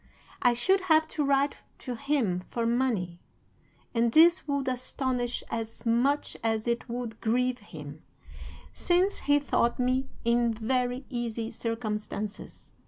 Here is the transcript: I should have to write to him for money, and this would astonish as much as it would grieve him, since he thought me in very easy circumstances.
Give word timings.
I 0.41 0.55
should 0.55 0.81
have 0.89 1.07
to 1.09 1.23
write 1.23 1.57
to 1.77 1.93
him 1.95 2.39
for 2.49 2.65
money, 2.65 3.19
and 3.93 4.11
this 4.11 4.47
would 4.47 4.67
astonish 4.67 5.43
as 5.51 5.85
much 5.85 6.35
as 6.43 6.67
it 6.67 6.89
would 6.89 7.21
grieve 7.21 7.59
him, 7.59 7.99
since 8.73 9.19
he 9.29 9.37
thought 9.37 9.77
me 9.77 10.09
in 10.25 10.55
very 10.55 11.05
easy 11.11 11.51
circumstances. 11.51 12.73